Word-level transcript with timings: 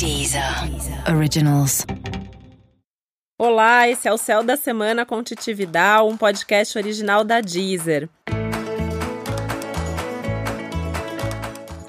Deezer 0.00 0.42
Originals. 1.14 1.84
Olá, 3.38 3.86
esse 3.86 4.08
é 4.08 4.12
o 4.12 4.16
Céu 4.16 4.42
da 4.42 4.56
Semana 4.56 5.04
com 5.04 5.22
Titi 5.22 5.52
Vidal, 5.52 6.08
um 6.08 6.16
podcast 6.16 6.78
original 6.78 7.22
da 7.22 7.42
Deezer. 7.42 8.08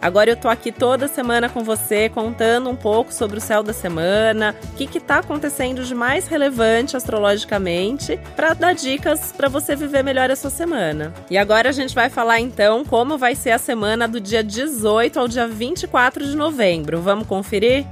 Agora 0.02 0.32
eu 0.32 0.36
tô 0.36 0.50
aqui 0.50 0.71
toda 0.71 1.08
semana 1.08 1.47
com 1.47 1.63
você 1.63 2.10
contando 2.10 2.68
um 2.70 2.76
pouco 2.76 3.13
sobre 3.13 3.37
o 3.37 3.42
céu 3.42 3.62
da 3.62 3.71
semana, 3.71 4.55
o 4.73 4.75
que 4.75 4.97
está 4.97 5.19
acontecendo 5.19 5.83
de 5.83 5.93
mais 5.93 6.25
relevante 6.25 6.97
astrologicamente, 6.97 8.19
para 8.35 8.55
dar 8.55 8.73
dicas 8.73 9.31
para 9.31 9.47
você 9.47 9.75
viver 9.75 10.03
melhor 10.03 10.31
a 10.31 10.35
sua 10.35 10.49
semana. 10.49 11.13
E 11.29 11.37
agora 11.37 11.69
a 11.69 11.71
gente 11.71 11.93
vai 11.93 12.09
falar 12.09 12.39
então 12.39 12.83
como 12.83 13.15
vai 13.15 13.35
ser 13.35 13.51
a 13.51 13.59
semana 13.59 14.07
do 14.07 14.19
dia 14.19 14.43
18 14.43 15.19
ao 15.19 15.28
dia 15.28 15.47
24 15.47 16.25
de 16.25 16.35
novembro. 16.35 16.99
Vamos 16.99 17.27
conferir? 17.27 17.85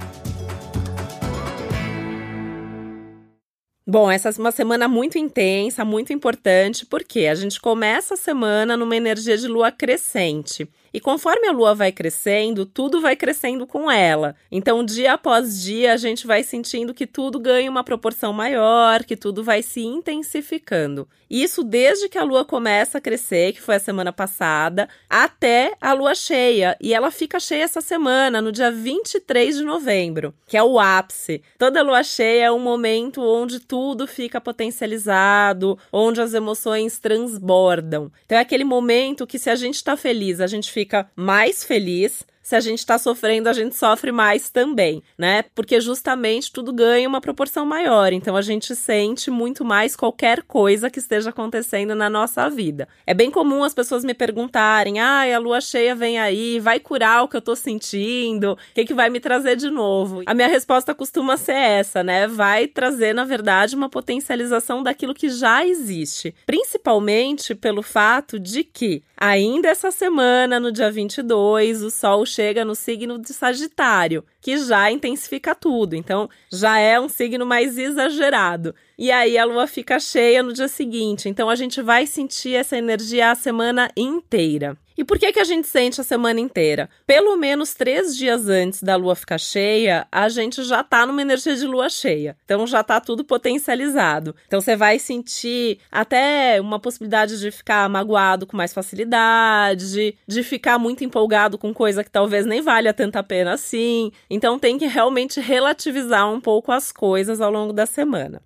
Bom, 3.90 4.12
essa 4.12 4.30
é 4.30 4.34
uma 4.38 4.52
semana 4.52 4.88
muito 4.88 5.18
intensa, 5.18 5.84
muito 5.84 6.14
importante, 6.14 6.86
porque 6.86 7.26
a 7.26 7.34
gente 7.34 7.60
começa 7.60 8.14
a 8.14 8.18
semana 8.18 8.78
numa 8.78 8.96
energia 8.96 9.36
de 9.36 9.48
lua 9.48 9.72
crescente. 9.72 10.70
E 10.94 11.00
conforme 11.00 11.48
a 11.48 11.52
lua 11.52 11.76
vai 11.76 11.92
crescendo, 11.92 12.66
tudo 12.66 13.02
vai 13.02 13.16
crescendo 13.16 13.68
com 13.68 13.90
ela. 13.90 14.36
Então, 14.52 14.84
dia 14.84 15.14
após 15.14 15.62
dia, 15.62 15.94
a 15.94 15.98
gente 15.98 16.26
vai 16.26 16.44
sentindo 16.44 16.94
que 16.94 17.06
tudo 17.06 17.40
ganha 17.40 17.70
uma 17.70 17.84
proporção 17.84 18.34
maior, 18.34 19.04
que 19.04 19.16
tudo 19.16 19.44
vai 19.44 19.62
se 19.62 19.82
intensificando. 19.82 21.08
Isso 21.30 21.64
desde 21.64 22.10
que 22.10 22.18
a 22.18 22.24
lua 22.24 22.44
começa 22.44 22.98
a 22.98 23.02
crescer, 23.02 23.54
que 23.54 23.62
foi 23.62 23.76
a 23.76 23.80
semana 23.80 24.12
passada, 24.12 24.90
até 25.08 25.74
a 25.80 25.94
lua 25.94 26.16
cheia. 26.16 26.76
E 26.82 26.92
ela 26.92 27.12
fica 27.12 27.40
cheia 27.40 27.64
essa 27.64 27.82
semana, 27.82 28.42
no 28.42 28.52
dia 28.52 28.72
23 28.72 29.58
de 29.58 29.64
novembro, 29.64 30.34
que 30.48 30.58
é 30.58 30.64
o 30.64 30.80
ápice. 30.80 31.44
Toda 31.58 31.84
lua 31.84 32.02
cheia 32.02 32.46
é 32.46 32.52
um 32.52 32.60
momento 32.60 33.22
onde 33.22 33.60
tudo 33.60 34.08
fica 34.08 34.42
potencializado, 34.42 35.78
onde 35.94 36.20
as 36.20 36.34
emoções 36.34 36.98
transbordam. 36.98 38.12
Então, 38.26 38.38
é 38.38 38.42
aquele 38.42 38.64
momento 38.64 39.28
que, 39.28 39.38
se 39.38 39.52
a 39.52 39.56
gente 39.56 39.76
está 39.76 39.96
feliz, 39.96 40.42
a 40.42 40.48
gente 40.48 40.72
fica 40.72 40.79
mais 41.16 41.64
feliz 41.64 42.26
se 42.50 42.56
a 42.56 42.60
gente 42.60 42.80
está 42.80 42.98
sofrendo, 42.98 43.48
a 43.48 43.54
gente 43.54 43.76
sofre 43.76 44.12
mais 44.12 44.50
também, 44.50 45.04
né? 45.16 45.44
Porque 45.54 45.80
justamente 45.80 46.52
tudo 46.52 46.74
ganha 46.74 47.08
uma 47.08 47.22
proporção 47.22 47.64
maior. 47.64 48.12
Então 48.12 48.36
a 48.36 48.42
gente 48.42 48.76
sente 48.76 49.30
muito 49.30 49.64
mais 49.64 49.96
qualquer 49.96 50.42
coisa 50.42 50.90
que 50.90 50.98
esteja 50.98 51.30
acontecendo 51.30 51.94
na 51.94 52.10
nossa 52.10 52.50
vida. 52.50 52.88
É 53.06 53.14
bem 53.14 53.30
comum 53.30 53.64
as 53.64 53.76
pessoas 53.76 54.04
me 54.04 54.16
perguntarem: 54.16 55.00
ah, 55.00 55.36
a 55.36 55.38
lua 55.38 55.62
cheia 55.62 55.94
vem 55.94 56.18
aí, 56.18 56.60
vai 56.60 56.80
curar 56.80 57.24
o 57.24 57.28
que 57.28 57.38
eu 57.38 57.42
tô 57.42 57.56
sentindo? 57.56 58.54
O 58.54 58.58
que, 58.74 58.84
que 58.84 58.96
vai 58.96 59.12
me 59.12 59.20
trazer 59.20 59.56
de 59.56 59.70
novo? 59.70 60.24
A 60.26 60.34
minha 60.34 60.48
resposta 60.48 60.96
costuma 60.96 61.38
ser 61.38 61.52
essa, 61.52 62.04
né? 62.04 62.28
Vai 62.28 62.66
trazer, 62.66 63.14
na 63.14 63.26
verdade, 63.26 63.76
uma 63.76 63.90
potencialização 63.90 64.82
daquilo 64.82 65.14
que 65.14 65.30
já 65.30 65.64
existe. 65.64 66.34
Principalmente 66.48 67.54
pelo 67.54 67.84
fato 67.84 68.40
de 68.40 68.64
que 68.64 69.04
ainda 69.20 69.68
essa 69.68 69.92
semana, 69.92 70.60
no 70.60 70.72
dia 70.72 70.90
22, 70.90 71.84
o 71.84 71.92
Sol 71.92 72.26
chega 72.26 72.64
no 72.64 72.74
signo 72.74 73.20
de 73.20 73.34
Sagitário, 73.34 74.24
que 74.42 74.58
já 74.58 74.90
intensifica 74.90 75.54
tudo. 75.54 75.96
Então, 75.96 76.30
já 76.50 76.80
é 76.80 77.00
um 77.00 77.10
signo 77.10 77.46
mais 77.46 77.78
exagerado. 77.78 78.74
E 78.98 79.12
aí 79.12 79.38
a 79.38 79.46
lua 79.46 79.68
fica 79.68 80.00
cheia 80.00 80.42
no 80.42 80.54
dia 80.54 80.68
seguinte. 80.68 81.28
Então, 81.28 81.50
a 81.50 81.56
gente 81.56 81.82
vai 81.82 82.08
sentir 82.08 82.56
essa 82.56 82.78
energia 82.78 83.32
a 83.32 83.36
semana 83.36 83.92
inteira. 83.96 84.78
E 85.00 85.04
por 85.06 85.18
que, 85.18 85.32
que 85.32 85.40
a 85.40 85.46
gente 85.46 85.66
sente 85.66 86.02
a 86.02 86.04
semana 86.04 86.42
inteira? 86.42 86.90
Pelo 87.08 87.38
menos 87.38 87.74
três 87.74 88.18
dias 88.18 88.50
antes 88.50 88.84
da 88.84 88.98
lua 88.98 89.16
ficar 89.16 89.38
cheia, 89.38 90.06
a 90.12 90.28
gente 90.28 90.62
já 90.62 90.84
tá 90.84 91.06
numa 91.06 91.22
energia 91.22 91.56
de 91.56 91.66
lua 91.66 91.88
cheia. 91.88 92.36
Então 92.44 92.68
já 92.68 92.84
tá 92.84 93.00
tudo 93.00 93.24
potencializado. 93.24 94.36
Então 94.46 94.60
você 94.60 94.76
vai 94.76 95.00
sentir 95.00 95.80
até 95.90 96.60
uma 96.60 96.82
possibilidade 96.82 97.40
de 97.40 97.50
ficar 97.50 97.88
magoado 97.88 98.46
com 98.46 98.58
mais 98.58 98.74
facilidade, 98.74 100.18
de 100.28 100.44
ficar 100.44 100.78
muito 100.78 101.02
empolgado 101.02 101.58
com 101.58 101.74
coisa 101.74 102.04
que 102.04 102.12
talvez 102.12 102.46
nem 102.46 102.62
valha 102.62 102.94
tanta 102.94 103.24
pena 103.24 103.54
assim. 103.54 104.12
Então 104.30 104.60
tem 104.60 104.78
que 104.78 104.86
realmente 104.86 105.40
relativizar 105.40 106.30
um 106.30 106.42
pouco 106.42 106.74
as 106.74 106.92
coisas 106.92 107.40
ao 107.40 107.50
longo 107.50 107.72
da 107.72 107.86
semana. 107.86 108.42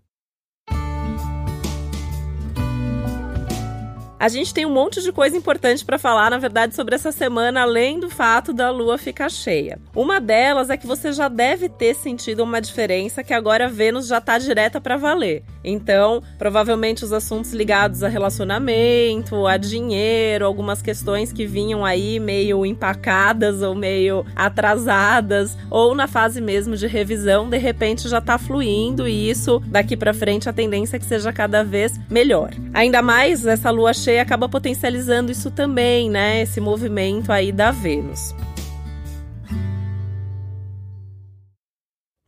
A 4.24 4.30
gente 4.30 4.54
tem 4.54 4.66
um 4.66 4.72
monte 4.72 5.02
de 5.02 5.12
coisa 5.12 5.36
importante 5.36 5.84
para 5.84 6.00
falar, 6.00 6.32
na 6.32 6.38
verdade, 6.38 6.74
sobre 6.74 6.96
essa 6.96 7.12
semana, 7.12 7.64
além 7.64 8.00
do 8.00 8.10
fato 8.10 8.54
da 8.54 8.72
lua 8.72 8.98
ficar 8.98 9.30
cheia. 9.30 9.78
Uma 9.94 10.22
delas 10.22 10.70
é 10.70 10.78
que 10.78 10.88
você 10.88 11.12
já 11.12 11.28
deve 11.28 11.68
ter 11.68 11.94
sentido 11.94 12.42
uma 12.42 12.62
diferença 12.62 13.22
que 13.22 13.34
agora 13.34 13.68
Vênus 13.68 14.08
já 14.08 14.22
tá 14.22 14.38
direta 14.38 14.80
para 14.80 14.96
valer. 14.96 15.44
Então, 15.62 16.24
provavelmente 16.38 17.04
os 17.04 17.12
assuntos 17.12 17.52
ligados 17.52 18.02
a 18.02 18.08
relacionamento, 18.08 19.46
a 19.46 19.58
dinheiro, 19.58 20.46
algumas 20.46 20.82
questões 20.82 21.34
que 21.34 21.46
vinham 21.46 21.84
aí 21.84 22.18
meio 22.18 22.66
empacadas 22.66 23.62
ou 23.62 23.76
meio 23.76 24.26
atrasadas, 24.38 25.58
ou 25.70 25.94
na 25.94 26.08
fase 26.08 26.40
mesmo 26.40 26.78
de 26.78 26.88
revisão, 26.88 27.50
de 27.50 27.58
repente 27.58 28.08
já 28.08 28.22
tá 28.22 28.38
fluindo 28.38 29.06
e 29.06 29.30
isso 29.30 29.62
daqui 29.68 29.98
para 29.98 30.14
frente 30.14 30.48
a 30.48 30.54
tendência 30.54 30.96
é 30.96 31.00
que 31.00 31.06
seja 31.06 31.34
cada 31.34 31.62
vez 31.62 32.00
melhor. 32.10 32.52
Ainda 32.74 33.02
mais 33.02 33.46
essa 33.46 33.70
lua 33.70 33.94
cheia 33.94 34.13
acaba 34.20 34.50
potencializando 34.50 35.32
isso 35.32 35.52
também, 35.52 36.10
né? 36.10 36.42
Esse 36.42 36.60
movimento 36.60 37.32
aí 37.32 37.52
da 37.52 37.72
Vênus. 37.72 38.34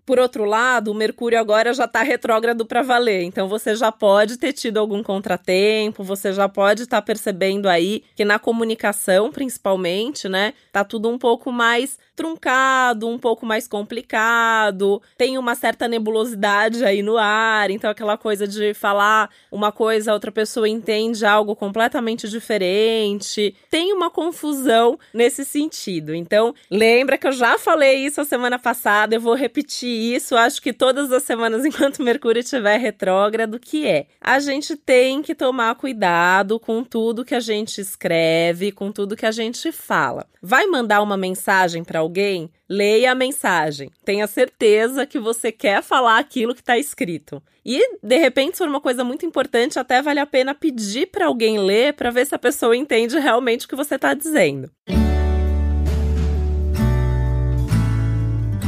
Por 0.05 0.19
outro 0.19 0.45
lado, 0.45 0.91
o 0.91 0.93
Mercúrio 0.93 1.39
agora 1.39 1.73
já 1.73 1.85
está 1.85 2.03
retrógrado 2.03 2.63
para 2.63 2.83
valer, 2.83 3.23
então 3.23 3.47
você 3.47 3.75
já 3.75 3.91
pode 3.91 4.37
ter 4.37 4.53
tido 4.53 4.77
algum 4.77 5.01
contratempo, 5.01 6.03
você 6.03 6.31
já 6.31 6.47
pode 6.47 6.83
estar 6.83 6.97
tá 6.97 7.01
percebendo 7.01 7.67
aí 7.67 8.03
que 8.15 8.23
na 8.23 8.37
comunicação, 8.37 9.31
principalmente, 9.31 10.29
né, 10.29 10.53
tá 10.71 10.83
tudo 10.83 11.09
um 11.09 11.17
pouco 11.17 11.51
mais 11.51 11.97
truncado, 12.15 13.07
um 13.07 13.17
pouco 13.17 13.45
mais 13.45 13.67
complicado, 13.67 15.01
tem 15.17 15.37
uma 15.37 15.55
certa 15.55 15.87
nebulosidade 15.87 16.83
aí 16.83 17.01
no 17.01 17.17
ar, 17.17 17.69
então 17.69 17.89
aquela 17.89 18.17
coisa 18.17 18.47
de 18.47 18.73
falar 18.73 19.29
uma 19.51 19.71
coisa, 19.71 20.13
outra 20.13 20.31
pessoa 20.31 20.67
entende 20.67 21.25
algo 21.25 21.55
completamente 21.55 22.29
diferente. 22.29 23.55
Tem 23.69 23.93
uma 23.93 24.09
confusão 24.09 24.97
nesse 25.13 25.43
sentido. 25.43 26.13
Então, 26.15 26.53
lembra 26.71 27.17
que 27.17 27.27
eu 27.27 27.31
já 27.31 27.57
falei 27.57 28.05
isso 28.05 28.21
a 28.21 28.25
semana 28.25 28.57
passada, 28.57 29.15
eu 29.15 29.21
vou 29.21 29.35
repetir 29.35 30.15
isso, 30.15 30.35
acho 30.35 30.61
que 30.61 30.71
todas 30.71 31.11
as 31.11 31.23
semanas 31.23 31.65
enquanto 31.65 32.03
Mercúrio 32.03 32.39
estiver 32.39 32.77
retrógrado, 32.77 33.59
que 33.59 33.85
é: 33.87 34.07
a 34.21 34.39
gente 34.39 34.75
tem 34.75 35.21
que 35.21 35.35
tomar 35.35 35.75
cuidado 35.75 36.59
com 36.59 36.83
tudo 36.83 37.25
que 37.25 37.35
a 37.35 37.39
gente 37.39 37.81
escreve, 37.81 38.71
com 38.71 38.91
tudo 38.91 39.15
que 39.15 39.25
a 39.25 39.31
gente 39.31 39.71
fala. 39.71 40.25
Vai 40.41 40.67
mandar 40.67 41.01
uma 41.01 41.17
mensagem 41.17 41.83
para 41.83 42.03
alguém, 42.05 42.49
leia 42.69 43.11
a 43.11 43.15
mensagem. 43.15 43.91
Tenha 44.03 44.27
certeza 44.27 45.05
que 45.05 45.19
você 45.19 45.51
quer 45.51 45.83
falar 45.83 46.17
aquilo 46.17 46.55
que 46.55 46.61
está 46.61 46.77
escrito. 46.77 47.41
E, 47.65 47.97
de 48.01 48.17
repente, 48.17 48.57
se 48.57 48.59
for 48.59 48.69
uma 48.69 48.79
coisa 48.79 49.03
muito 49.03 49.25
importante, 49.25 49.79
até 49.79 50.01
vale 50.01 50.19
a 50.19 50.25
pena 50.25 50.53
pedir 50.53 51.07
para 51.07 51.25
alguém 51.25 51.59
ler 51.59 51.93
para 51.93 52.11
ver 52.11 52.25
se 52.25 52.35
a 52.35 52.39
pessoa 52.39 52.77
entende 52.77 53.19
realmente 53.19 53.65
o 53.65 53.69
que 53.69 53.75
você 53.75 53.95
está 53.95 54.13
dizendo. 54.13 54.69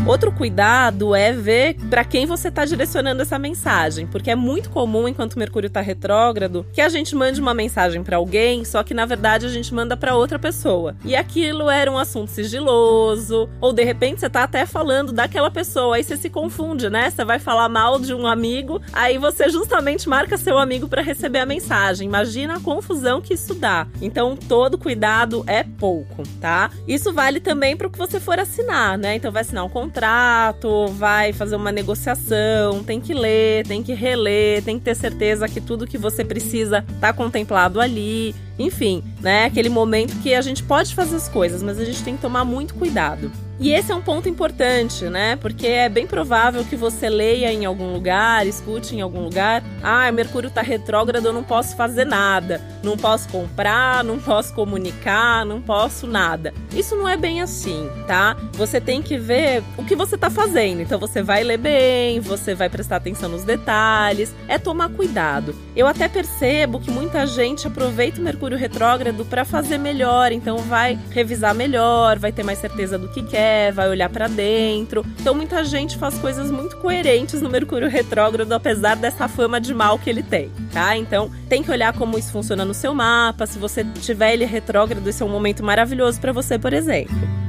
Outro 0.07 0.31
cuidado 0.31 1.13
é 1.13 1.34
ver 1.34 1.75
para 1.90 2.06
quem 2.06 2.25
você 2.25 2.47
está 2.47 2.63
direcionando 2.63 3.22
essa 3.22 3.38
mensagem, 3.38 4.07
porque 4.07 4.31
é 4.31 4.35
muito 4.38 4.69
comum, 4.69 5.06
enquanto 5.06 5.38
Mercúrio 5.38 5.68
está 5.68 5.81
retrógrado, 5.81 6.66
que 6.72 6.79
a 6.79 6.88
gente 6.88 7.13
mande 7.13 7.41
uma 7.41 7.53
mensagem 7.53 8.01
para 8.01 8.16
alguém, 8.16 8.63
só 8.63 8.84
que 8.84 8.94
na 8.94 9.06
verdade 9.06 9.45
a 9.45 9.50
gente 9.50 9.73
manda 9.73 9.97
para 9.97 10.16
outra 10.16 10.40
pessoa. 10.40 10.95
E 11.03 11.13
aquilo 11.13 11.69
era 11.69 11.91
um 11.91 11.97
assunto 11.97 12.29
sigiloso, 12.29 13.50
ou 13.59 13.73
de 13.73 13.84
repente 13.84 14.22
você 14.22 14.29
tá 14.29 14.44
até 14.44 14.66
falando 14.66 15.12
daquela 15.12 15.51
pessoa, 15.51 15.98
aí 15.98 16.04
você 16.06 16.15
se 16.15 16.30
confunde, 16.30 16.89
né? 16.89 17.10
Você 17.10 17.25
vai 17.25 17.38
falar 17.38 17.68
mal 17.68 18.00
de 18.00 18.13
um 18.13 18.25
amigo, 18.25 18.81
aí 18.94 19.18
você 19.18 19.50
justamente 19.50 20.07
marca 20.07 20.38
seu 20.38 20.57
amigo 20.57 20.88
para 20.88 21.01
receber 21.01 21.39
a 21.39 21.45
mensagem. 21.45 22.07
Imagina 22.07 22.56
a 22.56 22.62
confusão 22.62 23.19
que 23.19 23.33
isso 23.33 23.53
dá. 23.53 23.86
Então, 24.01 24.38
todo 24.38 24.77
cuidado 24.77 25.44
é 25.48 25.65
pouco, 25.65 26.24
tá? 26.39 26.71
Isso 26.88 27.12
vale 27.12 27.42
também 27.42 27.75
para 27.75 27.88
o 27.88 27.89
que 27.89 27.98
você 27.98 28.21
for 28.21 28.39
assinar, 28.39 28.98
né? 28.98 29.15
Então 29.15 29.33
vai 29.33 29.42
assinar 29.42 29.65
um 29.65 29.69
contrato 29.69 29.97
contrato, 29.98 30.88
vai 30.90 31.34
fazer 31.34 31.56
uma 31.56 31.72
negociação, 31.72 32.84
tem 32.84 33.02
que 33.02 33.16
ler, 33.16 33.66
tem 33.66 33.82
que 33.82 33.94
reler, 33.94 34.64
tem 34.64 34.78
que 34.78 34.86
ter 34.86 34.96
certeza 34.96 35.48
que 35.48 35.60
tudo 35.60 35.88
que 35.88 35.98
você 35.98 36.24
precisa 36.24 36.86
está 36.88 37.12
contemplado 37.12 37.82
ali. 37.82 38.36
Enfim, 38.60 39.04
né? 39.20 39.46
Aquele 39.46 39.70
momento 39.70 40.16
que 40.22 40.36
a 40.36 40.42
gente 40.42 40.62
pode 40.62 40.94
fazer 40.94 41.16
as 41.16 41.28
coisas, 41.28 41.64
mas 41.64 41.80
a 41.80 41.86
gente 41.86 42.04
tem 42.04 42.16
que 42.16 42.22
tomar 42.22 42.46
muito 42.46 42.76
cuidado. 42.76 43.32
E 43.59 43.74
esse 43.74 43.92
é 43.92 43.95
um 43.95 44.01
ponto 44.01 44.30
importante, 44.30 45.06
né? 45.06 45.36
Porque 45.36 45.65
é 45.65 45.89
bem 45.89 46.06
provável 46.06 46.63
que 46.63 46.75
você 46.75 47.09
leia 47.09 47.51
em 47.51 47.65
algum 47.65 47.92
lugar, 47.92 48.45
escute 48.45 48.95
em 48.95 49.01
algum 49.01 49.24
lugar: 49.24 49.63
ah, 49.81 50.12
Mercúrio 50.12 50.51
tá 50.51 50.62
retrógrado, 50.62 51.25
eu 51.25 51.33
não 51.33 51.44
posso 51.44 51.75
fazer 51.75 52.06
nada, 52.06 52.62
não 52.83 52.95
posso 52.95 53.27
comprar, 53.30 54.04
não 54.04 54.19
posso 54.19 54.54
comunicar, 54.54 55.44
não 55.44 55.59
posso 55.59 56.06
nada. 56.06 56.54
Isso 56.71 56.95
não 56.95 57.07
é 57.07 57.18
bem 57.18 57.42
assim, 57.42 57.89
tá? 58.06 58.38
Você 58.54 58.80
tem 58.80 59.01
que 59.01 59.18
ver 59.18 59.63
o 59.75 59.83
que 59.83 59.95
você 59.95 60.18
tá 60.18 60.30
fazendo. 60.30 60.81
Então 60.81 61.00
você 61.00 61.24
vai 61.24 61.44
ler 61.44 61.57
bem, 61.57 62.19
você 62.19 62.53
vai 62.53 62.69
prestar 62.69 62.98
atenção 62.98 63.27
nos 63.27 63.44
detalhes, 63.44 64.36
é 64.48 64.60
tomar 64.60 64.89
cuidado. 64.89 65.56
Eu 65.75 65.88
até 65.88 66.07
percebo 66.07 66.80
que 66.80 66.92
muita 66.92 67.25
gente 67.25 67.65
aproveita 67.65 68.21
o 68.21 68.24
Mercúrio 68.24 68.57
retrógrado 68.57 69.25
para 69.25 69.44
fazer 69.44 69.80
melhor, 69.80 70.31
então 70.31 70.57
vai 70.57 71.00
revisar 71.10 71.56
melhor, 71.56 72.19
vai 72.19 72.31
ter 72.31 72.44
mais 72.44 72.60
certeza 72.60 73.00
do 73.00 73.07
que 73.07 73.24
quer 73.24 73.47
vai 73.74 73.90
olhar 73.90 74.10
para 74.10 74.28
dentro. 74.28 75.06
Então 75.20 75.34
muita 75.34 75.64
gente 75.64 75.98
faz 75.98 76.18
coisas 76.18 76.52
muito 76.52 76.78
coerentes 76.78 77.42
no 77.42 77.50
Mercúrio 77.50 77.90
retrógrado, 77.90 78.52
apesar 78.52 78.96
dessa 78.96 79.28
fama 79.28 79.60
de 79.60 79.74
mal 79.74 79.98
que 80.00 80.10
ele 80.10 80.24
tem, 80.24 80.52
tá? 80.72 80.98
Então 80.98 81.32
tem 81.50 81.64
que 81.64 81.72
olhar 81.72 81.94
como 81.94 82.18
isso 82.18 82.32
funciona 82.32 82.66
no 82.66 82.74
seu 82.74 82.94
mapa. 82.94 83.46
Se 83.46 83.60
você 83.60 83.84
tiver 83.84 84.34
ele 84.34 84.46
retrógrado, 84.46 85.08
esse 85.08 85.22
é 85.22 85.26
um 85.26 85.30
momento 85.30 85.64
maravilhoso 85.64 86.20
para 86.20 86.32
você, 86.32 86.58
por 86.60 86.74
exemplo. 86.74 87.47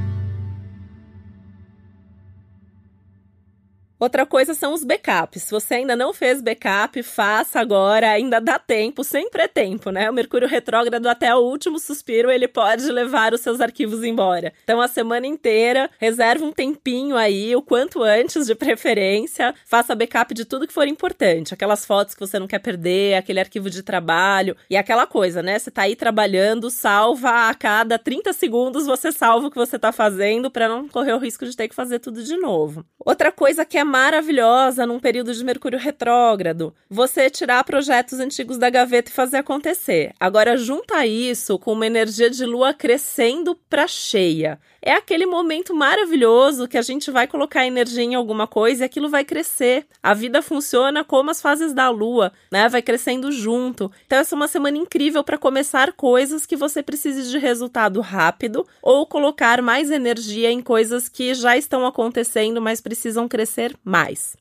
Outra 3.99 4.25
coisa 4.25 4.53
são 4.53 4.73
os 4.73 4.85
backups. 4.85 5.43
Se 5.43 5.51
você 5.51 5.73
ainda 5.75 5.93
não 5.93 6.13
fez 6.13 6.41
backup, 6.41 7.03
faça 7.03 7.59
agora, 7.59 8.09
ainda 8.09 8.39
dá 8.39 8.57
tempo, 8.57 9.03
sempre 9.03 9.41
é 9.41 9.47
tempo, 9.47 9.91
né? 9.91 10.09
O 10.09 10.13
Mercúrio 10.13 10.47
retrógrado 10.47 11.05
até 11.07 11.35
o 11.35 11.39
último 11.39 11.77
suspiro, 11.77 12.31
ele 12.31 12.47
pode 12.47 12.89
levar 12.89 13.33
os 13.33 13.41
seus 13.41 13.59
arquivos 13.59 14.01
embora. 14.01 14.53
Então 14.63 14.79
a 14.79 14.87
semana 14.87 15.27
inteira, 15.27 15.89
reserve 15.99 16.45
um 16.45 16.53
tempinho 16.53 17.17
aí, 17.17 17.53
o 17.57 17.61
quanto 17.61 18.01
antes 18.01 18.47
de 18.47 18.55
preferência, 18.55 19.53
faça 19.65 19.93
backup 19.93 20.33
de 20.33 20.45
tudo 20.45 20.65
que 20.65 20.71
for 20.71 20.87
importante, 20.87 21.53
aquelas 21.53 21.85
fotos 21.85 22.13
que 22.15 22.21
você 22.21 22.39
não 22.39 22.47
quer 22.47 22.59
perder, 22.59 23.15
aquele 23.15 23.41
arquivo 23.41 23.69
de 23.69 23.83
trabalho 23.83 24.55
e 24.69 24.77
aquela 24.77 25.05
coisa, 25.05 25.43
né? 25.43 25.59
Você 25.59 25.69
tá 25.69 25.81
aí 25.81 25.97
trabalhando, 25.97 26.69
salva 26.69 27.49
a 27.49 27.53
cada 27.53 27.99
30 27.99 28.31
segundos, 28.31 28.85
você 28.85 29.11
salva 29.11 29.47
o 29.47 29.51
que 29.51 29.57
você 29.57 29.77
tá 29.77 29.91
fazendo 29.91 30.49
para 30.49 30.69
não 30.69 30.87
correr 30.87 31.11
o 31.11 31.19
risco 31.19 31.45
de 31.45 31.53
ter 31.53 31.67
que 31.67 31.75
fazer 31.75 31.99
tudo 31.99 32.23
de 32.23 32.37
novo. 32.37 32.85
Outra 32.97 33.29
coisa 33.29 33.65
que 33.65 33.77
é 33.77 33.88
maravilhosa 33.89 34.85
num 34.85 34.99
período 34.99 35.33
de 35.33 35.43
Mercúrio 35.43 35.79
retrógrado. 35.79 36.73
Você 36.89 37.29
tirar 37.29 37.63
projetos 37.63 38.19
antigos 38.19 38.57
da 38.57 38.69
gaveta 38.69 39.09
e 39.09 39.13
fazer 39.13 39.37
acontecer. 39.37 40.13
Agora 40.19 40.55
junta 40.55 41.05
isso 41.05 41.57
com 41.57 41.73
uma 41.73 41.87
energia 41.87 42.29
de 42.29 42.45
lua 42.45 42.73
crescendo 42.73 43.55
para 43.67 43.87
cheia. 43.87 44.59
É 44.81 44.93
aquele 44.93 45.25
momento 45.25 45.75
maravilhoso 45.75 46.67
que 46.67 46.77
a 46.77 46.81
gente 46.81 47.11
vai 47.11 47.27
colocar 47.27 47.65
energia 47.65 48.03
em 48.03 48.15
alguma 48.15 48.47
coisa 48.47 48.83
e 48.83 48.85
aquilo 48.85 49.09
vai 49.09 49.25
crescer. 49.25 49.85
A 50.01 50.13
vida 50.13 50.41
funciona 50.41 51.03
como 51.03 51.31
as 51.31 51.41
fases 51.41 51.73
da 51.73 51.89
lua, 51.89 52.31
né? 52.49 52.69
Vai 52.69 52.81
crescendo 52.81 53.29
junto. 53.31 53.91
Então 54.05 54.19
essa 54.19 54.35
é 54.35 54.37
uma 54.37 54.47
semana 54.47 54.77
incrível 54.77 55.21
para 55.21 55.37
começar 55.37 55.91
coisas 55.93 56.45
que 56.45 56.55
você 56.55 56.81
precise 56.81 57.29
de 57.29 57.37
resultado 57.37 57.99
rápido 57.99 58.65
ou 58.81 59.05
colocar 59.05 59.61
mais 59.61 59.91
energia 59.91 60.49
em 60.49 60.61
coisas 60.61 61.09
que 61.09 61.33
já 61.33 61.57
estão 61.57 61.85
acontecendo, 61.85 62.61
mas 62.61 62.79
precisam 62.79 63.27
crescer 63.27 63.75
mais. 63.85 64.35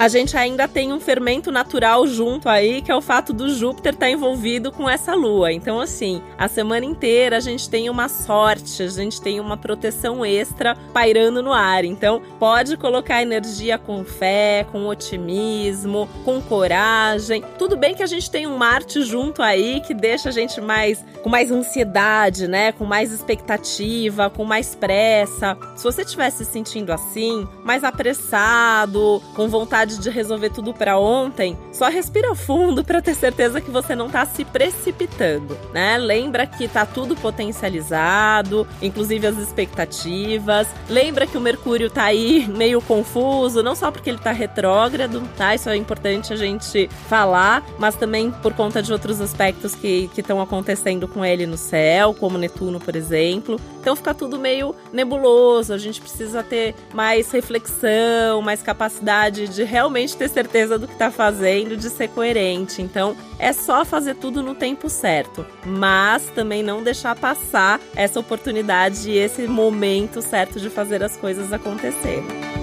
A 0.00 0.08
gente 0.08 0.34
ainda 0.34 0.66
tem 0.66 0.94
um 0.94 0.98
fermento 0.98 1.52
natural 1.52 2.06
junto 2.06 2.48
aí, 2.48 2.80
que 2.80 2.90
é 2.90 2.96
o 2.96 3.02
fato 3.02 3.34
do 3.34 3.50
Júpiter 3.50 3.92
estar 3.92 4.06
tá 4.06 4.10
envolvido 4.10 4.72
com 4.72 4.88
essa 4.88 5.14
lua. 5.14 5.52
Então, 5.52 5.78
assim, 5.78 6.22
a 6.38 6.48
semana 6.48 6.86
inteira 6.86 7.36
a 7.36 7.40
gente 7.40 7.68
tem 7.68 7.90
uma 7.90 8.08
sorte, 8.08 8.82
a 8.82 8.88
gente 8.88 9.20
tem 9.20 9.38
uma 9.38 9.58
proteção 9.58 10.24
extra 10.24 10.74
pairando 10.94 11.42
no 11.42 11.52
ar. 11.52 11.84
Então, 11.84 12.22
pode 12.38 12.78
colocar 12.78 13.20
energia 13.20 13.76
com 13.76 14.02
fé, 14.02 14.66
com 14.72 14.86
otimismo, 14.86 16.08
com 16.24 16.40
coragem. 16.40 17.44
Tudo 17.58 17.76
bem 17.76 17.94
que 17.94 18.02
a 18.02 18.06
gente 18.06 18.30
tem 18.30 18.46
um 18.46 18.56
Marte 18.56 19.02
junto 19.02 19.42
aí 19.42 19.82
que 19.82 19.92
deixa 19.92 20.30
a 20.30 20.32
gente 20.32 20.62
mais 20.62 21.04
com 21.22 21.28
mais 21.28 21.50
ansiedade, 21.50 22.48
né? 22.48 22.72
Com 22.72 22.86
mais 22.86 23.12
expectativa, 23.12 24.30
com 24.30 24.46
mais 24.46 24.74
pressa. 24.74 25.58
Se 25.76 25.84
você 25.84 26.00
estiver 26.02 26.30
se 26.30 26.46
sentindo 26.46 26.90
assim, 26.90 27.46
mais 27.62 27.84
apressado, 27.84 29.22
com 29.34 29.46
vontade 29.46 29.89
vontade 29.90 29.98
de 29.98 30.10
resolver 30.10 30.50
tudo 30.50 30.72
para 30.72 30.98
ontem, 30.98 31.56
só 31.72 31.88
respira 31.88 32.34
fundo 32.34 32.84
para 32.84 33.02
ter 33.02 33.14
certeza 33.14 33.60
que 33.60 33.70
você 33.70 33.94
não 33.94 34.08
tá 34.08 34.24
se 34.24 34.44
precipitando, 34.44 35.56
né? 35.72 35.98
Lembra 35.98 36.46
que 36.46 36.68
tá 36.68 36.86
tudo 36.86 37.16
potencializado, 37.16 38.66
inclusive 38.80 39.26
as 39.26 39.36
expectativas. 39.38 40.68
Lembra 40.88 41.26
que 41.26 41.36
o 41.36 41.40
Mercúrio 41.40 41.90
tá 41.90 42.04
aí 42.04 42.46
meio 42.48 42.80
confuso, 42.80 43.62
não 43.62 43.74
só 43.74 43.90
porque 43.90 44.10
ele 44.10 44.18
tá 44.18 44.32
retrógrado, 44.32 45.22
tá? 45.36 45.54
Isso 45.54 45.68
é 45.68 45.76
importante 45.76 46.32
a 46.32 46.36
gente 46.36 46.88
falar, 47.08 47.64
mas 47.78 47.96
também 47.96 48.30
por 48.30 48.54
conta 48.54 48.82
de 48.82 48.92
outros 48.92 49.20
aspectos 49.20 49.74
que 49.74 50.10
estão 50.16 50.40
acontecendo 50.40 51.08
com 51.08 51.24
ele 51.24 51.46
no 51.46 51.56
céu, 51.56 52.14
como 52.14 52.38
Netuno, 52.38 52.78
por 52.78 52.94
exemplo. 52.94 53.58
Então 53.80 53.96
fica 53.96 54.12
tudo 54.12 54.38
meio 54.38 54.74
nebuloso, 54.92 55.72
a 55.72 55.78
gente 55.78 56.00
precisa 56.00 56.42
ter 56.42 56.74
mais 56.92 57.30
reflexão, 57.30 58.42
mais 58.42 58.62
capacidade 58.62 59.48
de 59.48 59.64
realmente 59.64 60.16
ter 60.16 60.28
certeza 60.28 60.78
do 60.78 60.86
que 60.86 60.92
está 60.92 61.10
fazendo, 61.10 61.76
de 61.76 61.88
ser 61.88 62.08
coerente. 62.08 62.82
Então, 62.82 63.16
é 63.38 63.52
só 63.52 63.84
fazer 63.84 64.16
tudo 64.16 64.42
no 64.42 64.54
tempo 64.54 64.88
certo, 64.90 65.46
mas 65.64 66.26
também 66.34 66.62
não 66.62 66.82
deixar 66.82 67.16
passar 67.16 67.80
essa 67.96 68.20
oportunidade 68.20 69.10
e 69.10 69.16
esse 69.16 69.46
momento 69.46 70.20
certo 70.20 70.60
de 70.60 70.68
fazer 70.68 71.02
as 71.02 71.16
coisas 71.16 71.52
acontecerem. 71.52 72.59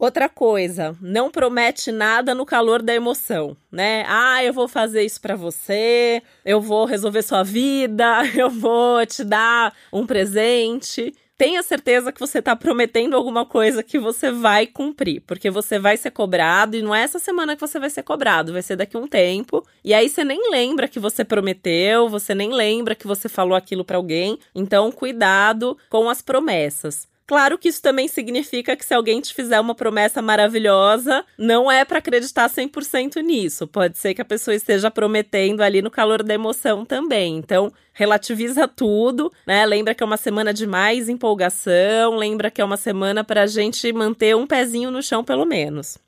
Outra 0.00 0.30
coisa, 0.30 0.96
não 0.98 1.30
promete 1.30 1.92
nada 1.92 2.34
no 2.34 2.46
calor 2.46 2.80
da 2.80 2.94
emoção, 2.94 3.54
né? 3.70 4.02
Ah, 4.08 4.42
eu 4.42 4.50
vou 4.50 4.66
fazer 4.66 5.02
isso 5.02 5.20
para 5.20 5.36
você, 5.36 6.22
eu 6.42 6.58
vou 6.58 6.86
resolver 6.86 7.20
sua 7.20 7.42
vida, 7.42 8.22
eu 8.34 8.48
vou 8.48 9.04
te 9.04 9.22
dar 9.22 9.74
um 9.92 10.06
presente. 10.06 11.14
Tenha 11.36 11.62
certeza 11.62 12.10
que 12.10 12.18
você 12.18 12.38
está 12.38 12.56
prometendo 12.56 13.14
alguma 13.14 13.44
coisa 13.44 13.82
que 13.82 13.98
você 13.98 14.32
vai 14.32 14.66
cumprir, 14.66 15.20
porque 15.26 15.50
você 15.50 15.78
vai 15.78 15.98
ser 15.98 16.12
cobrado 16.12 16.78
e 16.78 16.82
não 16.82 16.94
é 16.94 17.02
essa 17.02 17.18
semana 17.18 17.54
que 17.54 17.60
você 17.60 17.78
vai 17.78 17.90
ser 17.90 18.02
cobrado, 18.02 18.54
vai 18.54 18.62
ser 18.62 18.76
daqui 18.76 18.96
a 18.96 19.00
um 19.00 19.06
tempo. 19.06 19.62
E 19.84 19.92
aí 19.92 20.08
você 20.08 20.24
nem 20.24 20.50
lembra 20.50 20.88
que 20.88 20.98
você 20.98 21.22
prometeu, 21.26 22.08
você 22.08 22.34
nem 22.34 22.54
lembra 22.54 22.94
que 22.94 23.06
você 23.06 23.28
falou 23.28 23.54
aquilo 23.54 23.84
para 23.84 23.98
alguém. 23.98 24.38
Então, 24.54 24.90
cuidado 24.90 25.76
com 25.90 26.08
as 26.08 26.22
promessas. 26.22 27.06
Claro 27.30 27.56
que 27.56 27.68
isso 27.68 27.80
também 27.80 28.08
significa 28.08 28.74
que 28.74 28.84
se 28.84 28.92
alguém 28.92 29.20
te 29.20 29.32
fizer 29.32 29.60
uma 29.60 29.72
promessa 29.72 30.20
maravilhosa, 30.20 31.24
não 31.38 31.70
é 31.70 31.84
para 31.84 31.98
acreditar 31.98 32.50
100% 32.50 33.22
nisso. 33.22 33.68
Pode 33.68 33.98
ser 33.98 34.14
que 34.14 34.20
a 34.20 34.24
pessoa 34.24 34.52
esteja 34.52 34.90
prometendo 34.90 35.60
ali 35.60 35.80
no 35.80 35.92
calor 35.92 36.24
da 36.24 36.34
emoção 36.34 36.84
também. 36.84 37.36
Então, 37.36 37.72
relativiza 37.92 38.66
tudo, 38.66 39.32
né? 39.46 39.64
Lembra 39.64 39.94
que 39.94 40.02
é 40.02 40.06
uma 40.06 40.16
semana 40.16 40.52
de 40.52 40.66
mais 40.66 41.08
empolgação, 41.08 42.16
lembra 42.16 42.50
que 42.50 42.60
é 42.60 42.64
uma 42.64 42.76
semana 42.76 43.22
para 43.22 43.42
a 43.42 43.46
gente 43.46 43.92
manter 43.92 44.34
um 44.34 44.44
pezinho 44.44 44.90
no 44.90 45.00
chão 45.00 45.22
pelo 45.22 45.44
menos. 45.44 45.98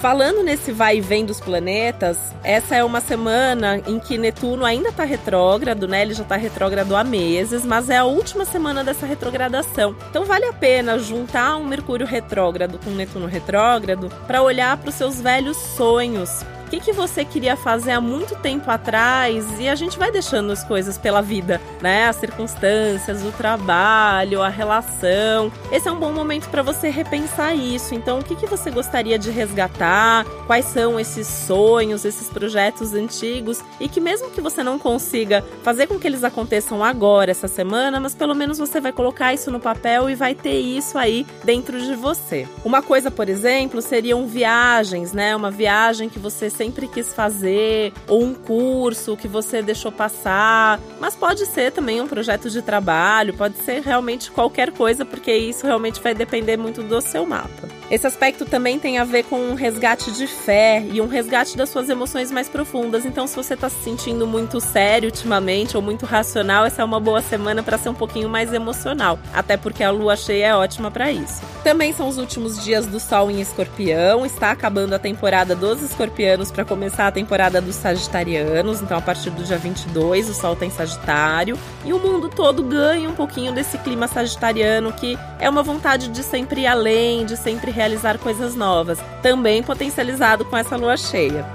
Falando 0.00 0.42
nesse 0.42 0.72
vai 0.72 0.96
e 0.96 1.00
vem 1.02 1.26
dos 1.26 1.40
planetas, 1.40 2.16
essa 2.42 2.74
é 2.74 2.82
uma 2.82 3.02
semana 3.02 3.82
em 3.86 4.00
que 4.00 4.16
Netuno 4.16 4.64
ainda 4.64 4.88
está 4.88 5.04
retrógrado, 5.04 5.86
né? 5.86 6.00
Ele 6.00 6.14
já 6.14 6.22
está 6.22 6.36
retrógrado 6.36 6.96
há 6.96 7.04
meses, 7.04 7.66
mas 7.66 7.90
é 7.90 7.98
a 7.98 8.04
última 8.04 8.46
semana 8.46 8.82
dessa 8.82 9.04
retrogradação. 9.04 9.94
Então 10.08 10.24
vale 10.24 10.46
a 10.46 10.54
pena 10.54 10.98
juntar 10.98 11.54
um 11.58 11.66
Mercúrio 11.66 12.06
retrógrado 12.06 12.80
com 12.82 12.88
Netuno 12.92 13.26
retrógrado 13.26 14.08
para 14.26 14.40
olhar 14.40 14.74
para 14.78 14.88
os 14.88 14.94
seus 14.94 15.20
velhos 15.20 15.58
sonhos, 15.58 16.46
que, 16.70 16.78
que 16.78 16.92
você 16.92 17.24
queria 17.24 17.56
fazer 17.56 17.90
há 17.90 18.00
muito 18.00 18.36
tempo 18.36 18.70
atrás 18.70 19.44
e 19.58 19.68
a 19.68 19.74
gente 19.74 19.98
vai 19.98 20.12
deixando 20.12 20.52
as 20.52 20.62
coisas 20.62 20.96
pela 20.96 21.20
vida, 21.20 21.60
né? 21.82 22.06
As 22.06 22.16
circunstâncias, 22.16 23.24
o 23.24 23.32
trabalho, 23.32 24.40
a 24.40 24.48
relação. 24.48 25.50
Esse 25.72 25.88
é 25.88 25.92
um 25.92 25.98
bom 25.98 26.12
momento 26.12 26.48
para 26.48 26.62
você 26.62 26.88
repensar 26.88 27.54
isso. 27.54 27.92
Então, 27.92 28.20
o 28.20 28.24
que, 28.24 28.36
que 28.36 28.46
você 28.46 28.70
gostaria 28.70 29.18
de 29.18 29.30
resgatar? 29.30 30.24
Quais 30.46 30.66
são 30.66 31.00
esses 31.00 31.26
sonhos, 31.26 32.04
esses 32.04 32.28
projetos 32.28 32.94
antigos 32.94 33.62
e 33.80 33.88
que 33.88 34.00
mesmo 34.00 34.30
que 34.30 34.40
você 34.40 34.62
não 34.62 34.78
consiga 34.78 35.44
fazer 35.64 35.88
com 35.88 35.98
que 35.98 36.06
eles 36.06 36.22
aconteçam 36.22 36.84
agora, 36.84 37.32
essa 37.32 37.48
semana, 37.48 37.98
mas 37.98 38.14
pelo 38.14 38.34
menos 38.34 38.58
você 38.58 38.80
vai 38.80 38.92
colocar 38.92 39.34
isso 39.34 39.50
no 39.50 39.58
papel 39.58 40.08
e 40.08 40.14
vai 40.14 40.36
ter 40.36 40.58
isso 40.58 40.96
aí 40.96 41.26
dentro 41.42 41.80
de 41.80 41.96
você. 41.96 42.46
Uma 42.64 42.80
coisa, 42.80 43.10
por 43.10 43.28
exemplo, 43.28 43.82
seriam 43.82 44.24
viagens, 44.26 45.12
né? 45.12 45.34
Uma 45.34 45.50
viagem 45.50 46.08
que 46.08 46.18
você 46.18 46.48
sempre 46.60 46.86
quis 46.86 47.14
fazer, 47.14 47.90
ou 48.06 48.22
um 48.22 48.34
curso 48.34 49.16
que 49.16 49.26
você 49.26 49.62
deixou 49.62 49.90
passar. 49.90 50.78
Mas 51.00 51.16
pode 51.16 51.46
ser 51.46 51.72
também 51.72 52.02
um 52.02 52.06
projeto 52.06 52.50
de 52.50 52.60
trabalho, 52.60 53.32
pode 53.32 53.56
ser 53.56 53.80
realmente 53.80 54.30
qualquer 54.30 54.70
coisa, 54.70 55.02
porque 55.02 55.34
isso 55.34 55.66
realmente 55.66 56.02
vai 56.02 56.14
depender 56.14 56.58
muito 56.58 56.82
do 56.82 57.00
seu 57.00 57.24
mapa. 57.24 57.79
Esse 57.90 58.06
aspecto 58.06 58.44
também 58.44 58.78
tem 58.78 58.98
a 58.98 59.04
ver 59.04 59.24
com 59.24 59.36
um 59.36 59.54
resgate 59.54 60.12
de 60.12 60.28
fé 60.28 60.86
e 60.92 61.00
um 61.00 61.08
resgate 61.08 61.56
das 61.56 61.70
suas 61.70 61.88
emoções 61.88 62.30
mais 62.30 62.48
profundas. 62.48 63.04
Então, 63.04 63.26
se 63.26 63.34
você 63.34 63.54
está 63.54 63.68
se 63.68 63.82
sentindo 63.82 64.28
muito 64.28 64.60
sério 64.60 65.08
ultimamente 65.08 65.76
ou 65.76 65.82
muito 65.82 66.06
racional, 66.06 66.64
essa 66.64 66.82
é 66.82 66.84
uma 66.84 67.00
boa 67.00 67.20
semana 67.20 67.64
para 67.64 67.76
ser 67.76 67.88
um 67.88 67.94
pouquinho 67.94 68.28
mais 68.28 68.52
emocional, 68.52 69.18
até 69.34 69.56
porque 69.56 69.82
a 69.82 69.90
lua 69.90 70.14
cheia 70.16 70.46
é 70.46 70.54
ótima 70.54 70.88
para 70.88 71.10
isso. 71.10 71.42
Também 71.64 71.92
são 71.92 72.06
os 72.06 72.16
últimos 72.16 72.62
dias 72.62 72.86
do 72.86 73.00
Sol 73.00 73.28
em 73.28 73.40
Escorpião, 73.40 74.24
está 74.24 74.52
acabando 74.52 74.94
a 74.94 74.98
temporada 74.98 75.56
dos 75.56 75.82
Escorpianos 75.82 76.52
para 76.52 76.64
começar 76.64 77.08
a 77.08 77.12
temporada 77.12 77.60
dos 77.60 77.74
Sagitarianos, 77.74 78.80
então 78.80 78.98
a 78.98 79.02
partir 79.02 79.30
do 79.30 79.42
dia 79.42 79.58
22 79.58 80.30
o 80.30 80.34
Sol 80.34 80.54
tem 80.54 80.70
Sagitário 80.70 81.58
e 81.84 81.92
o 81.92 81.98
mundo 81.98 82.28
todo 82.28 82.62
ganha 82.62 83.08
um 83.08 83.14
pouquinho 83.14 83.52
desse 83.52 83.76
clima 83.78 84.06
sagitariano 84.06 84.92
que 84.92 85.18
é 85.40 85.50
uma 85.50 85.62
vontade 85.62 86.08
de 86.08 86.22
sempre 86.22 86.62
ir 86.62 86.66
além, 86.66 87.26
de 87.26 87.36
sempre 87.36 87.70
realizar 87.80 88.18
coisas 88.18 88.54
novas, 88.54 88.98
também 89.22 89.62
potencializado 89.62 90.44
com 90.44 90.54
essa 90.54 90.76
lua 90.76 90.98
cheia. 90.98 91.46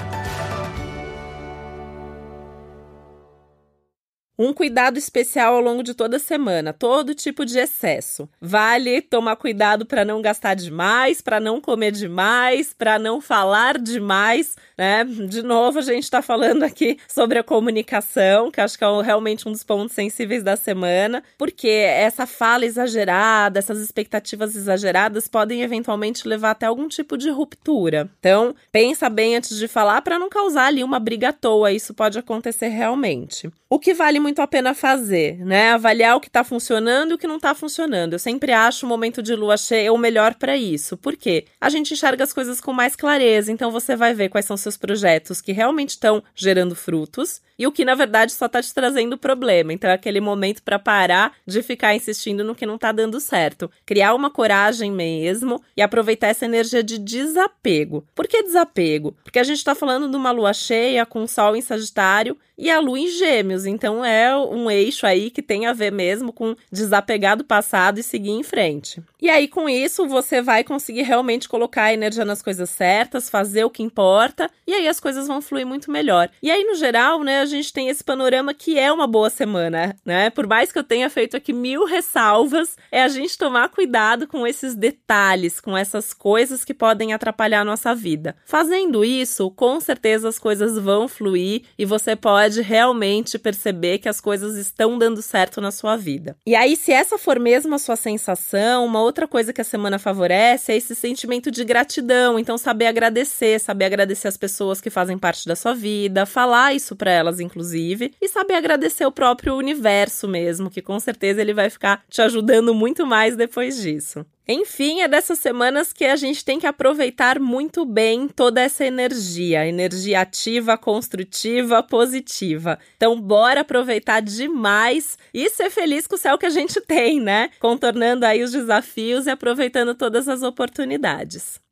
Um 4.46 4.54
cuidado 4.54 5.00
especial 5.00 5.56
ao 5.56 5.60
longo 5.60 5.82
de 5.82 5.96
toda 5.96 6.18
a 6.18 6.20
semana, 6.20 6.72
todo 6.72 7.16
tipo 7.16 7.44
de 7.44 7.58
excesso. 7.58 8.30
Vale 8.40 9.02
tomar 9.02 9.36
cuidado 9.38 9.88
para 9.88 10.06
não 10.06 10.22
gastar 10.22 10.54
demais, 10.54 11.20
para 11.20 11.40
não 11.40 11.60
comer 11.60 11.92
demais, 11.92 12.72
para 12.72 13.00
não 13.00 13.20
falar 13.20 13.80
demais, 13.80 14.56
né? 14.78 15.04
De 15.04 15.42
novo, 15.42 15.80
a 15.80 15.82
gente 15.82 16.04
está 16.04 16.22
falando 16.22 16.62
aqui 16.62 17.00
sobre 17.08 17.40
a 17.40 17.44
comunicação, 17.44 18.52
que 18.52 18.62
acho 18.62 18.78
que 18.78 18.84
é 18.84 19.02
realmente 19.02 19.50
um 19.50 19.52
dos 19.52 19.64
pontos 19.64 19.96
sensíveis 19.96 20.44
da 20.44 20.56
semana, 20.56 21.24
porque 21.40 21.68
essa 21.68 22.28
fala 22.28 22.66
exagerada, 22.66 23.58
essas 23.58 23.80
expectativas 23.80 24.56
exageradas 24.56 25.28
podem 25.28 25.64
eventualmente 25.64 26.28
levar 26.28 26.52
até 26.52 26.68
algum 26.68 26.88
tipo 26.88 27.18
de 27.18 27.32
ruptura. 27.32 28.12
Então, 28.20 28.54
pensa 28.72 29.10
bem 29.10 29.36
antes 29.36 29.58
de 29.58 29.68
falar 29.68 30.04
para 30.04 30.20
não 30.20 30.30
causar 30.30 30.68
ali 30.68 30.84
uma 30.84 31.00
briga 31.00 31.30
à 31.30 31.34
toa, 31.34 31.72
isso 31.72 31.96
pode 31.96 32.20
acontecer 32.20 32.68
realmente. 32.68 33.50
O 33.68 33.80
que 33.80 33.94
vale 33.94 34.20
muito 34.20 34.35
a 34.42 34.48
pena 34.48 34.74
fazer, 34.74 35.38
né? 35.46 35.72
Avaliar 35.72 36.16
o 36.16 36.20
que 36.20 36.28
está 36.28 36.44
funcionando 36.44 37.12
e 37.12 37.14
o 37.16 37.18
que 37.18 37.28
não 37.28 37.38
está 37.38 37.54
funcionando. 37.54 38.14
Eu 38.14 38.20
sempre 38.20 38.52
acho 38.52 38.86
o 38.86 38.90
momento 38.90 39.22
de 39.22 39.36
lua 39.36 39.58
cheia 39.58 39.92
o 39.92 39.98
melhor 39.98 40.36
para 40.36 40.56
isso. 40.58 40.98
Por 40.98 41.16
quê? 41.16 41.46
A 41.60 41.70
gente 41.70 41.94
enxerga 41.94 42.24
as 42.24 42.34
coisas 42.34 42.62
com 42.62 42.74
mais 42.74 42.96
clareza, 42.96 43.52
então 43.52 43.72
você 43.72 43.96
vai 43.96 44.14
ver 44.14 44.30
quais 44.30 44.46
são 44.46 44.58
seus 44.58 44.78
projetos 44.78 45.42
que 45.42 45.52
realmente 45.52 45.90
estão 45.90 46.24
gerando 46.36 46.76
frutos 46.76 47.42
e 47.58 47.66
o 47.66 47.72
que 47.72 47.86
na 47.86 47.96
verdade 47.96 48.34
só 48.34 48.46
está 48.46 48.62
te 48.62 48.74
trazendo 48.74 49.18
problema. 49.18 49.74
Então 49.74 49.90
é 49.90 49.94
aquele 49.94 50.20
momento 50.20 50.62
para 50.62 50.78
parar 50.78 51.34
de 51.46 51.62
ficar 51.62 51.96
insistindo 51.96 52.44
no 52.44 52.56
que 52.56 52.66
não 52.66 52.76
está 52.76 52.92
dando 52.92 53.20
certo. 53.20 53.72
Criar 53.86 54.14
uma 54.14 54.30
coragem 54.30 54.92
mesmo 54.92 55.62
e 55.76 55.82
aproveitar 55.82 56.28
essa 56.28 56.46
energia 56.46 56.84
de 56.84 56.98
desapego. 56.98 58.06
Por 58.14 58.28
que 58.28 58.44
desapego? 58.44 59.16
Porque 59.24 59.40
a 59.40 59.44
gente 59.44 59.58
está 59.58 59.74
falando 59.74 60.10
de 60.10 60.16
uma 60.16 60.32
lua 60.32 60.54
cheia 60.54 61.06
com 61.06 61.28
sol 61.28 61.56
em 61.56 61.62
Sagitário 61.62 62.38
e 62.58 62.70
a 62.70 62.80
lua 62.80 63.00
em 63.00 63.08
Gêmeos. 63.08 63.66
Então 63.66 64.04
é 64.16 64.36
um 64.36 64.72
eixo 64.72 65.06
aí 65.06 65.30
que 65.30 65.42
tem 65.42 65.66
a 65.66 65.74
ver 65.74 65.92
mesmo 65.92 66.32
com 66.32 66.56
desapegar 66.72 67.38
do 67.38 67.44
passado 67.44 68.00
e 68.00 68.04
seguir 68.04 68.32
em 68.32 68.44
frente. 68.44 69.02
E 69.22 69.30
aí 69.30 69.48
com 69.48 69.68
isso 69.68 70.08
você 70.08 70.42
vai 70.42 70.64
conseguir 70.64 71.04
realmente 71.04 71.50
colocar 71.50 71.84
a 71.84 71.94
energia 71.94 72.26
nas 72.26 72.42
coisas 72.42 72.70
certas, 72.70 73.30
fazer 73.30 73.64
o 73.66 73.70
que 73.70 73.84
importa 73.84 74.50
e 74.66 74.74
aí 74.74 74.88
as 74.88 75.00
coisas 75.00 75.28
vão 75.28 75.42
fluir 75.42 75.66
muito 75.66 75.92
melhor. 75.92 76.30
E 76.42 76.50
aí 76.50 76.64
no 76.64 76.76
geral, 76.76 77.24
né, 77.24 77.42
a 77.42 77.46
gente 77.46 77.74
tem 77.74 77.90
esse 77.90 78.04
panorama 78.04 78.54
que 78.54 78.80
é 78.80 78.92
uma 78.92 79.08
boa 79.08 79.30
semana, 79.30 79.96
né? 80.06 80.30
Por 80.30 80.48
mais 80.48 80.72
que 80.72 80.80
eu 80.80 80.84
tenha 80.84 81.10
feito 81.10 81.36
aqui 81.36 81.52
mil 81.52 81.86
ressalvas, 81.86 82.78
é 82.92 83.04
a 83.04 83.08
gente 83.08 83.38
tomar 83.38 83.70
cuidado 83.70 84.28
com 84.28 84.48
esses 84.48 84.76
detalhes, 84.76 85.60
com 85.60 85.78
essas 85.78 86.14
coisas 86.14 86.64
que 86.64 86.74
podem 86.74 87.14
atrapalhar 87.14 87.62
a 87.62 87.66
nossa 87.66 87.94
vida. 87.94 88.36
Fazendo 88.46 89.04
isso, 89.04 89.52
com 89.52 89.80
certeza 89.80 90.30
as 90.30 90.40
coisas 90.40 90.78
vão 90.78 91.08
fluir 91.08 91.64
e 91.78 91.86
você 91.86 92.16
pode 92.16 92.62
realmente 92.62 93.38
perceber 93.38 94.00
que 94.06 94.10
as 94.10 94.22
coisas 94.22 94.56
estão 94.56 95.00
dando 95.00 95.20
certo 95.20 95.60
na 95.60 95.72
sua 95.72 95.96
vida. 95.96 96.38
E 96.46 96.54
aí, 96.54 96.76
se 96.76 96.92
essa 96.92 97.18
for 97.18 97.40
mesmo 97.40 97.74
a 97.74 97.80
sua 97.80 97.96
sensação, 97.96 98.86
uma 98.86 99.02
outra 99.02 99.28
coisa 99.28 99.52
que 99.52 99.62
a 99.62 99.64
semana 99.64 99.98
favorece 99.98 100.72
é 100.72 100.76
esse 100.76 100.94
sentimento 100.94 101.50
de 101.50 101.66
gratidão. 101.66 102.38
Então, 102.38 102.56
saber 102.56 102.86
agradecer, 102.86 103.60
saber 103.60 103.86
agradecer 103.86 104.28
as 104.28 104.38
pessoas 104.38 104.80
que 104.80 104.92
fazem 104.92 105.18
parte 105.18 105.48
da 105.48 105.56
sua 105.56 105.74
vida, 105.74 106.28
falar 106.28 106.76
isso 106.76 106.96
para 106.96 107.10
elas 107.10 107.40
inclusive, 107.40 108.14
e 108.22 108.28
saber 108.28 108.54
agradecer 108.54 109.08
o 109.08 109.12
próprio 109.12 109.56
universo 109.56 110.28
mesmo, 110.28 110.70
que 110.70 110.84
com 110.84 111.00
certeza 111.00 111.42
ele 111.42 111.56
vai 111.56 111.72
ficar 111.72 112.04
te 112.08 112.22
ajudando 112.22 112.76
muito 112.76 113.08
mais 113.08 113.36
depois 113.36 113.82
disso. 113.82 114.24
Enfim, 114.48 115.02
é 115.02 115.08
dessas 115.08 115.40
semanas 115.40 115.92
que 115.92 116.06
a 116.06 116.16
gente 116.16 116.46
tem 116.46 116.60
que 116.60 116.68
aproveitar 116.68 117.40
muito 117.40 117.84
bem 117.84 118.28
toda 118.28 118.62
essa 118.62 118.86
energia, 118.86 119.68
energia 119.68 120.22
ativa, 120.22 120.78
construtiva, 120.78 121.82
positiva. 121.82 122.78
Então, 122.96 123.20
bora 123.20 123.62
aproveitar 123.62 124.22
demais 124.22 125.18
e 125.34 125.50
ser 125.50 125.72
feliz 125.72 126.06
com 126.06 126.16
o 126.16 126.20
céu 126.20 126.38
que 126.38 126.46
a 126.46 126.52
gente 126.52 126.80
tem, 126.82 127.20
né? 127.20 127.50
Contornando 127.60 128.26
aí 128.26 128.44
os 128.44 128.52
desafios 128.52 129.26
e 129.26 129.32
aproveitando 129.32 129.96
todas 129.96 130.28
as 130.28 130.44
oportunidades. 130.44 131.65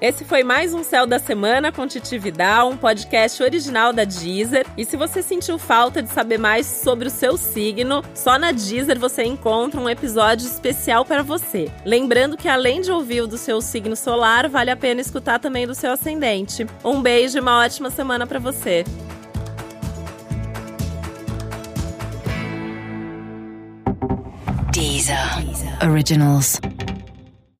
Esse 0.00 0.24
foi 0.24 0.44
mais 0.44 0.72
um 0.72 0.84
Céu 0.84 1.08
da 1.08 1.18
Semana 1.18 1.72
com 1.72 1.84
Titi 1.84 2.18
Vidal, 2.18 2.70
um 2.70 2.76
podcast 2.76 3.42
original 3.42 3.92
da 3.92 4.04
Deezer. 4.04 4.64
E 4.76 4.84
se 4.84 4.96
você 4.96 5.20
sentiu 5.20 5.58
falta 5.58 6.00
de 6.00 6.08
saber 6.08 6.38
mais 6.38 6.66
sobre 6.66 7.08
o 7.08 7.10
seu 7.10 7.36
signo, 7.36 8.04
só 8.14 8.38
na 8.38 8.52
Deezer 8.52 8.96
você 8.96 9.24
encontra 9.24 9.80
um 9.80 9.90
episódio 9.90 10.46
especial 10.46 11.04
para 11.04 11.24
você. 11.24 11.68
Lembrando 11.84 12.36
que 12.36 12.48
além 12.48 12.80
de 12.80 12.92
ouvir 12.92 13.22
o 13.22 13.26
do 13.26 13.36
seu 13.36 13.60
signo 13.60 13.96
solar, 13.96 14.48
vale 14.48 14.70
a 14.70 14.76
pena 14.76 15.00
escutar 15.00 15.40
também 15.40 15.66
do 15.66 15.74
seu 15.74 15.90
ascendente. 15.90 16.64
Um 16.84 17.02
beijo 17.02 17.36
e 17.36 17.40
uma 17.40 17.58
ótima 17.58 17.90
semana 17.90 18.24
para 18.24 18.38
você. 18.38 18.84
Deezer. 24.70 25.44
Deezer. 25.44 25.90
Originals. 25.90 26.60